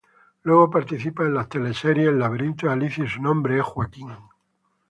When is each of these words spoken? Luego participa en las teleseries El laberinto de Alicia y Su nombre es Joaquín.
Luego 0.41 0.67
participa 0.71 1.21
en 1.25 1.35
las 1.35 1.47
teleseries 1.47 2.07
El 2.07 2.17
laberinto 2.17 2.65
de 2.65 2.73
Alicia 2.73 3.05
y 3.05 3.07
Su 3.07 3.21
nombre 3.21 3.57
es 3.59 3.63
Joaquín. 3.63 4.09